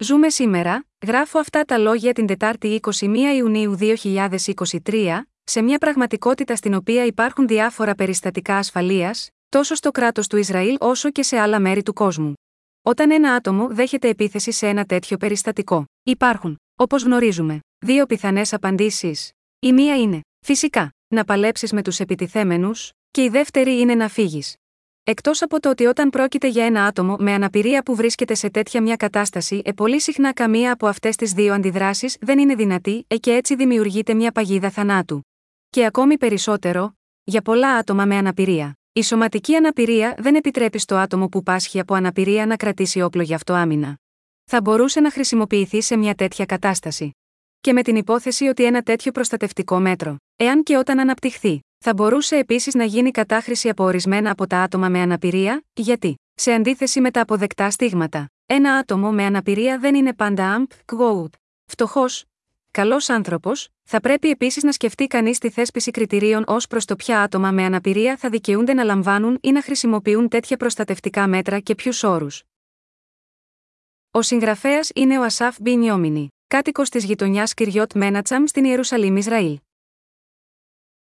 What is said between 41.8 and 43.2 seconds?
από αναπηρία να κρατήσει